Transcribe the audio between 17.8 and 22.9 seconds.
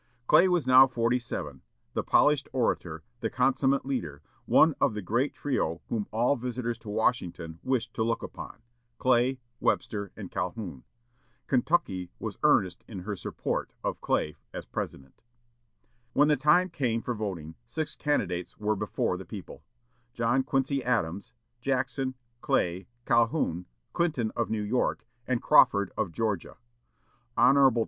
candidates were before the people: John Quincy Adams, Jackson, Clay,